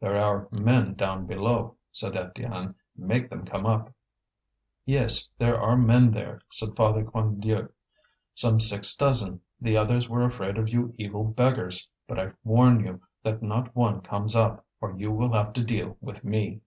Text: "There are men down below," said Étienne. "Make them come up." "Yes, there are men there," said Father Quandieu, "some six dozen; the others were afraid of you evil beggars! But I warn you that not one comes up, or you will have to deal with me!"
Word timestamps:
"There 0.00 0.16
are 0.16 0.48
men 0.50 0.94
down 0.94 1.26
below," 1.26 1.76
said 1.90 2.14
Étienne. 2.14 2.74
"Make 2.96 3.28
them 3.28 3.44
come 3.44 3.66
up." 3.66 3.92
"Yes, 4.86 5.28
there 5.36 5.60
are 5.60 5.76
men 5.76 6.10
there," 6.10 6.40
said 6.48 6.74
Father 6.74 7.04
Quandieu, 7.04 7.68
"some 8.34 8.60
six 8.60 8.96
dozen; 8.96 9.42
the 9.60 9.76
others 9.76 10.08
were 10.08 10.24
afraid 10.24 10.56
of 10.56 10.70
you 10.70 10.94
evil 10.96 11.24
beggars! 11.24 11.86
But 12.08 12.18
I 12.18 12.32
warn 12.44 12.82
you 12.86 13.02
that 13.24 13.42
not 13.42 13.76
one 13.76 14.00
comes 14.00 14.34
up, 14.34 14.64
or 14.80 14.92
you 14.96 15.10
will 15.12 15.32
have 15.34 15.52
to 15.52 15.62
deal 15.62 15.98
with 16.00 16.24
me!" 16.24 16.62